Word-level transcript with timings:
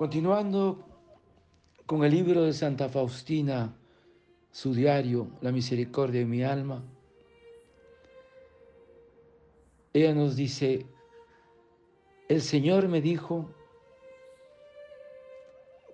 Continuando 0.00 0.78
con 1.84 2.04
el 2.04 2.10
libro 2.10 2.44
de 2.44 2.54
Santa 2.54 2.88
Faustina, 2.88 3.76
su 4.50 4.72
diario, 4.72 5.28
La 5.42 5.52
misericordia 5.52 6.20
de 6.20 6.26
mi 6.26 6.42
alma, 6.42 6.82
ella 9.92 10.14
nos 10.14 10.36
dice, 10.36 10.86
el 12.30 12.40
Señor 12.40 12.88
me 12.88 13.02
dijo 13.02 13.50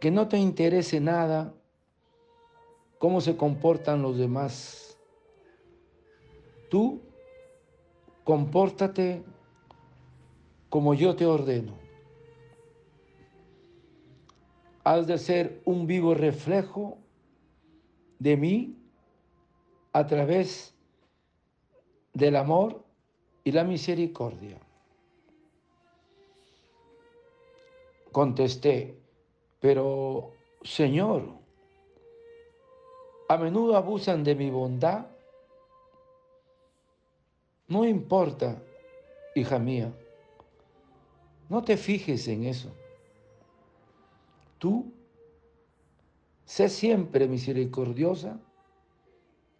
que 0.00 0.10
no 0.10 0.28
te 0.28 0.36
interese 0.36 1.00
nada 1.00 1.54
cómo 2.98 3.22
se 3.22 3.38
comportan 3.38 4.02
los 4.02 4.18
demás. 4.18 4.98
Tú 6.68 7.00
compórtate 8.22 9.24
como 10.68 10.92
yo 10.92 11.16
te 11.16 11.24
ordeno. 11.24 11.83
Has 14.84 15.06
de 15.06 15.16
ser 15.16 15.62
un 15.64 15.86
vivo 15.86 16.14
reflejo 16.14 16.98
de 18.18 18.36
mí 18.36 18.76
a 19.92 20.06
través 20.06 20.74
del 22.12 22.36
amor 22.36 22.84
y 23.42 23.52
la 23.52 23.64
misericordia. 23.64 24.58
Contesté, 28.12 28.96
pero 29.58 30.32
Señor, 30.62 31.22
a 33.28 33.38
menudo 33.38 33.76
abusan 33.76 34.22
de 34.22 34.34
mi 34.34 34.50
bondad. 34.50 35.06
No 37.68 37.86
importa, 37.86 38.62
hija 39.34 39.58
mía, 39.58 39.92
no 41.48 41.64
te 41.64 41.78
fijes 41.78 42.28
en 42.28 42.44
eso 42.44 42.83
tú 44.58 44.92
sé 46.44 46.68
siempre 46.68 47.26
misericordiosa 47.26 48.40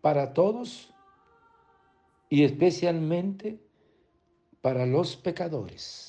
para 0.00 0.32
todos 0.32 0.94
y 2.28 2.44
especialmente 2.44 3.58
para 4.60 4.86
los 4.86 5.16
pecadores. 5.16 6.07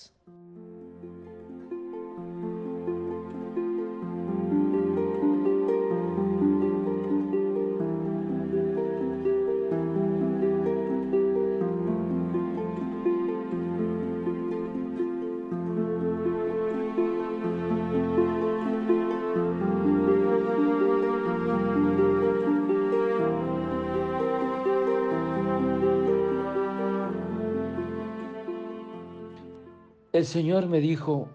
El 30.11 30.25
Señor 30.25 30.67
me 30.67 30.79
dijo 30.79 31.27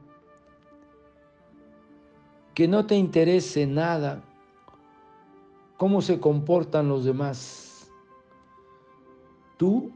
que 2.54 2.68
no 2.68 2.86
te 2.86 2.96
interese 2.96 3.66
nada 3.66 4.22
cómo 5.76 6.00
se 6.00 6.20
comportan 6.20 6.88
los 6.88 7.04
demás. 7.04 7.90
Tú 9.56 9.92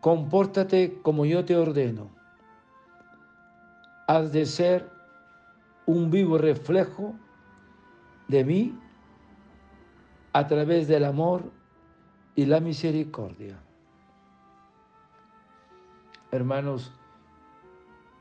compórtate 0.00 1.00
como 1.02 1.24
yo 1.24 1.44
te 1.44 1.56
ordeno. 1.56 2.08
Has 4.06 4.32
de 4.32 4.46
ser 4.46 4.88
un 5.86 6.10
vivo 6.10 6.38
reflejo 6.38 7.14
de 8.28 8.44
mí 8.44 8.78
a 10.32 10.46
través 10.46 10.86
del 10.88 11.04
amor 11.04 11.50
y 12.34 12.44
la 12.46 12.60
misericordia. 12.60 13.58
Hermanos, 16.30 16.92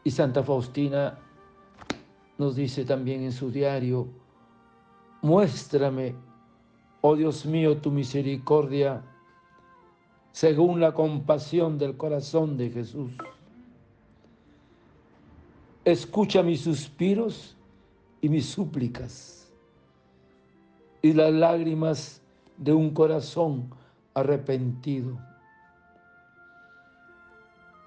y 0.05 0.11
Santa 0.11 0.43
Faustina 0.43 1.17
nos 2.37 2.55
dice 2.55 2.85
también 2.85 3.23
en 3.23 3.31
su 3.31 3.49
diario, 3.49 4.07
muéstrame, 5.23 6.13
oh 7.01 7.15
Dios 7.15 7.45
mío, 7.45 7.77
tu 7.77 7.89
misericordia 7.89 9.03
según 10.31 10.79
la 10.79 10.93
compasión 10.93 11.79
del 11.79 11.97
corazón 11.97 12.55
de 12.55 12.69
Jesús. 12.69 13.13
Escucha 15.83 16.43
mis 16.43 16.61
suspiros 16.61 17.55
y 18.21 18.29
mis 18.29 18.45
súplicas 18.45 19.51
y 21.01 21.13
las 21.13 21.33
lágrimas 21.33 22.21
de 22.57 22.73
un 22.73 22.91
corazón 22.91 23.73
arrepentido 24.13 25.17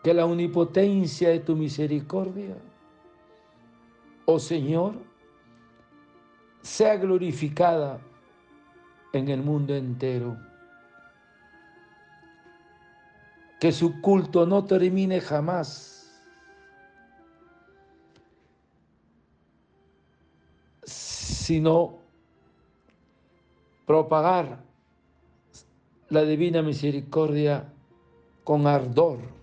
que 0.02 0.14
la 0.14 0.24
omnipotencia 0.24 1.30
de 1.30 1.40
tu 1.40 1.56
misericordia, 1.56 2.56
oh 4.26 4.38
Señor, 4.38 4.94
sea 6.62 6.96
glorificada 6.96 7.98
en 9.12 9.28
el 9.28 9.42
mundo 9.42 9.74
entero. 9.74 10.36
Que 13.60 13.72
su 13.72 14.00
culto 14.00 14.46
no 14.46 14.64
termine 14.64 15.20
jamás, 15.20 16.22
sino 20.84 21.98
propagar 23.84 24.62
la 26.08 26.22
divina 26.22 26.62
misericordia 26.62 27.72
con 28.44 28.66
ardor 28.66 29.37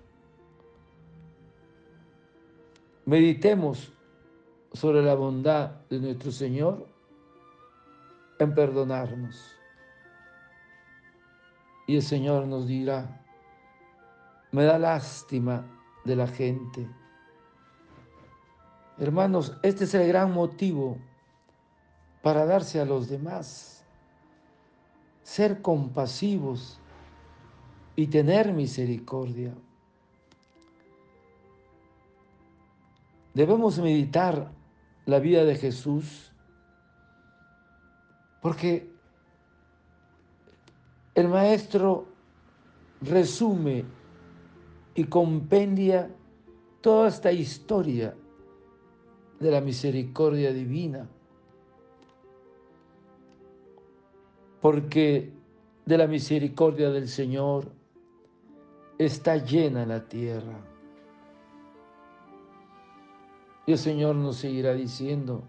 Meditemos 3.06 3.94
sobre 4.74 5.02
la 5.04 5.16
bondad 5.16 5.72
de 5.90 6.00
nuestro 6.00 6.32
Señor 6.32 6.88
en 8.40 8.54
perdonarnos. 8.54 9.56
Y 11.88 11.98
el 11.98 12.02
Señor 12.02 12.48
nos 12.48 12.68
dirá, 12.68 13.22
me 14.52 14.64
da 14.64 14.80
lástima 14.80 15.66
de 16.04 16.16
la 16.16 16.28
gente. 16.28 16.90
Hermanos, 18.98 19.56
este 19.62 19.84
es 19.84 19.94
el 19.94 20.08
gran 20.08 20.34
motivo 20.34 20.98
para 22.24 22.46
darse 22.46 22.80
a 22.80 22.86
los 22.86 23.08
demás, 23.08 23.84
ser 25.22 25.62
compasivos 25.62 26.80
y 27.96 28.08
tener 28.08 28.52
misericordia. 28.52 29.54
Debemos 33.36 33.78
meditar 33.80 34.50
la 35.06 35.20
vida 35.20 35.44
de 35.44 35.56
Jesús 35.56 36.32
porque 38.42 38.88
el 41.16 41.28
Maestro 41.28 42.06
resume 43.02 43.84
y 44.94 45.04
compendia 45.06 46.10
toda 46.80 47.10
esta 47.10 47.32
historia 47.32 48.16
de 49.40 49.52
la 49.52 49.62
misericordia 49.62 50.54
divina. 50.54 51.10
Porque 54.62 55.34
de 55.86 55.98
la 55.98 56.08
misericordia 56.08 56.90
del 56.90 57.10
Señor 57.10 57.72
está 58.98 59.38
llena 59.38 59.86
la 59.86 60.08
tierra. 60.08 60.75
Y 63.65 63.71
el 63.73 63.77
Señor 63.77 64.15
nos 64.15 64.38
seguirá 64.38 64.73
diciendo, 64.73 65.44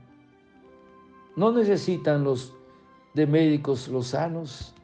no 1.37 1.53
necesitan 1.53 2.25
los 2.25 2.55
de 3.15 3.27
médicos 3.27 3.89
los 3.89 4.09
sanos, 4.09 4.75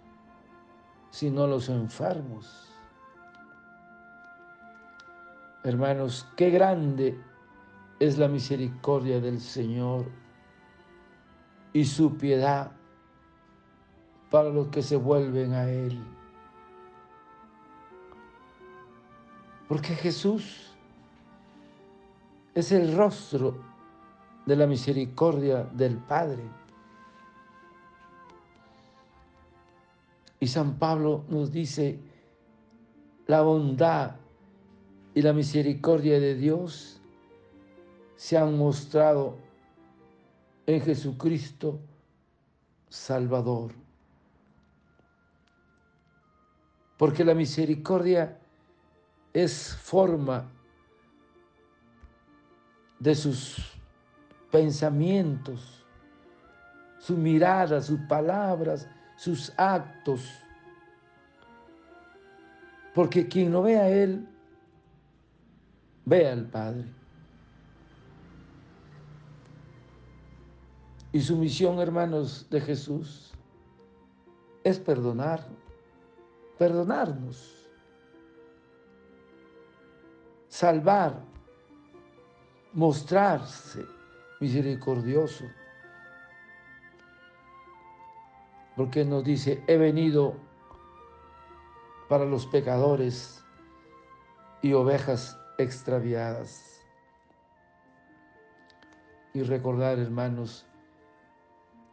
sino 1.10 1.46
los 1.46 1.68
enfermos. 1.68 2.70
Hermanos, 5.64 6.26
qué 6.36 6.50
grande 6.50 7.18
es 8.00 8.18
la 8.18 8.28
misericordia 8.28 9.20
del 9.20 9.40
Señor 9.40 10.06
y 11.72 11.84
su 11.84 12.16
piedad 12.16 12.72
para 14.30 14.48
los 14.48 14.68
que 14.68 14.82
se 14.82 14.96
vuelven 14.96 15.52
a 15.52 15.70
Él. 15.70 16.02
Porque 19.68 19.94
Jesús 19.94 20.71
es 22.54 22.72
el 22.72 22.94
rostro 22.96 23.56
de 24.46 24.56
la 24.56 24.66
misericordia 24.66 25.64
del 25.64 25.96
Padre. 25.96 26.42
Y 30.40 30.46
San 30.48 30.78
Pablo 30.78 31.24
nos 31.28 31.52
dice, 31.52 31.98
la 33.26 33.42
bondad 33.42 34.16
y 35.14 35.22
la 35.22 35.32
misericordia 35.32 36.18
de 36.18 36.34
Dios 36.34 37.00
se 38.16 38.36
han 38.36 38.58
mostrado 38.58 39.38
en 40.66 40.80
Jesucristo 40.80 41.80
Salvador. 42.88 43.72
Porque 46.98 47.24
la 47.24 47.34
misericordia 47.34 48.38
es 49.32 49.74
forma 49.76 50.50
de 53.02 53.16
sus 53.16 53.56
pensamientos, 54.52 55.84
su 57.00 57.16
mirada, 57.16 57.82
sus 57.82 57.98
palabras, 58.02 58.88
sus 59.16 59.52
actos. 59.56 60.24
Porque 62.94 63.26
quien 63.26 63.50
lo 63.50 63.62
ve 63.62 63.76
a 63.76 63.88
Él, 63.88 64.28
ve 66.04 66.28
al 66.28 66.44
Padre. 66.44 66.84
Y 71.10 71.20
su 71.20 71.36
misión, 71.36 71.80
hermanos 71.80 72.46
de 72.50 72.60
Jesús, 72.60 73.32
es 74.62 74.78
perdonar, 74.78 75.44
perdonarnos, 76.56 77.68
salvar, 80.46 81.31
mostrarse 82.72 83.84
misericordioso. 84.40 85.44
Porque 88.76 89.04
nos 89.04 89.22
dice, 89.22 89.62
he 89.66 89.76
venido 89.76 90.34
para 92.08 92.24
los 92.24 92.46
pecadores 92.46 93.42
y 94.62 94.72
ovejas 94.72 95.38
extraviadas. 95.58 96.80
Y 99.34 99.42
recordar, 99.42 99.98
hermanos, 99.98 100.66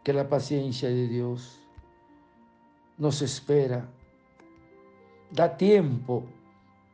que 0.04 0.14
la 0.14 0.28
paciencia 0.28 0.90
de 0.90 1.08
Dios 1.08 1.60
nos 2.98 3.22
espera, 3.22 3.88
da 5.32 5.56
tiempo 5.56 6.26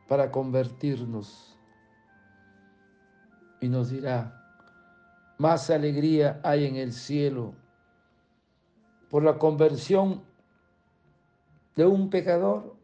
para 0.08 0.30
convertirnos 0.30 1.55
y 3.60 3.68
nos 3.68 3.90
dirá, 3.90 4.42
más 5.38 5.70
alegría 5.70 6.40
hay 6.42 6.64
en 6.66 6.76
el 6.76 6.92
cielo 6.92 7.54
por 9.10 9.22
la 9.22 9.38
conversión 9.38 10.22
de 11.74 11.86
un 11.86 12.10
pecador 12.10 12.74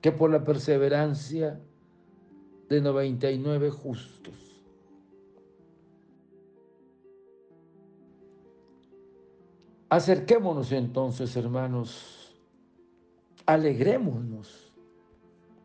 que 0.00 0.12
por 0.12 0.30
la 0.30 0.44
perseverancia 0.44 1.60
de 2.68 2.80
99 2.80 3.70
justos. 3.70 4.48
Acerquémonos 9.90 10.70
entonces, 10.72 11.34
hermanos, 11.36 12.36
alegrémonos, 13.46 14.70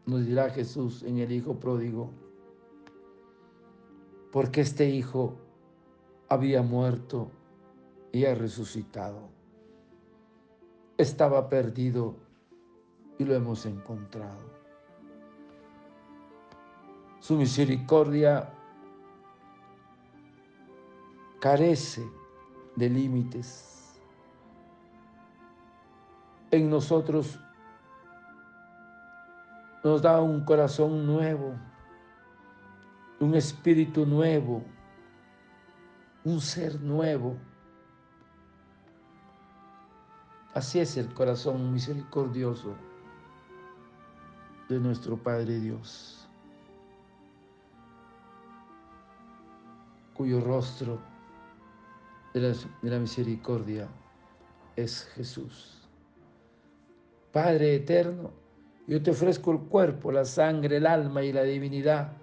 nos 0.05 0.25
dirá 0.25 0.49
Jesús 0.49 1.03
en 1.03 1.17
el 1.17 1.31
Hijo 1.31 1.59
Pródigo, 1.59 2.09
porque 4.33 4.61
este 4.61 4.89
Hijo 4.89 5.35
había 6.27 6.63
muerto 6.63 7.29
y 8.11 8.25
ha 8.25 8.33
resucitado. 8.33 9.29
Estaba 10.97 11.47
perdido 11.49 12.15
y 13.19 13.25
lo 13.25 13.35
hemos 13.35 13.67
encontrado. 13.67 14.41
Su 17.19 17.35
misericordia 17.37 18.49
carece 21.39 22.03
de 22.75 22.89
límites 22.89 23.69
en 26.49 26.69
nosotros 26.69 27.39
nos 29.83 30.01
da 30.01 30.21
un 30.21 30.43
corazón 30.43 31.05
nuevo, 31.05 31.53
un 33.23 33.35
espíritu 33.35 34.05
nuevo, 34.05 34.61
un 36.25 36.41
ser 36.41 36.79
nuevo. 36.81 37.37
Así 40.53 40.79
es 40.79 40.97
el 40.97 41.11
corazón 41.13 41.73
misericordioso 41.73 42.75
de 44.69 44.79
nuestro 44.79 45.17
Padre 45.17 45.59
Dios, 45.59 46.27
cuyo 50.13 50.41
rostro 50.41 50.99
de 52.33 52.55
la, 52.81 52.99
misericordia 52.99 53.87
es 54.75 55.05
Jesús. 55.15 55.87
Padre 57.31 57.75
eterno, 57.75 58.31
yo 58.85 59.01
te 59.01 59.11
ofrezco 59.11 59.51
el 59.53 59.59
cuerpo, 59.59 60.11
la 60.11 60.25
sangre, 60.25 60.77
el 60.77 60.85
alma 60.85 61.23
y 61.23 61.31
la 61.31 61.43
divinidad 61.43 62.22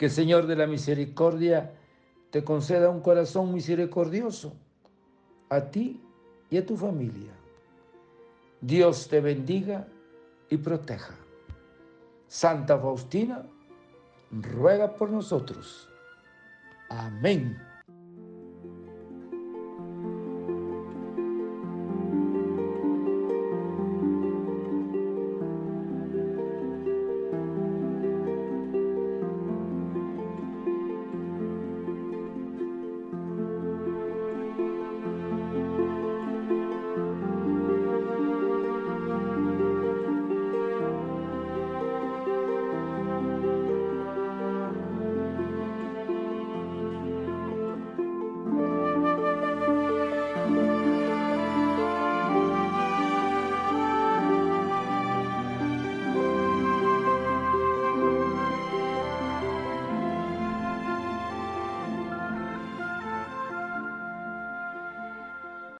Que 0.00 0.08
Señor 0.08 0.46
de 0.46 0.56
la 0.56 0.66
Misericordia 0.66 1.74
te 2.30 2.42
conceda 2.42 2.88
un 2.88 3.02
corazón 3.02 3.52
misericordioso 3.52 4.54
a 5.50 5.60
ti 5.60 6.00
y 6.48 6.56
a 6.56 6.64
tu 6.64 6.74
familia. 6.74 7.34
Dios 8.62 9.08
te 9.08 9.20
bendiga 9.20 9.86
y 10.48 10.56
proteja. 10.56 11.14
Santa 12.28 12.78
Faustina, 12.78 13.46
ruega 14.30 14.94
por 14.94 15.10
nosotros. 15.10 15.86
Amén. 16.88 17.60